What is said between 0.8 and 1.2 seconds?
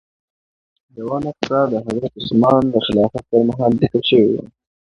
چې یوه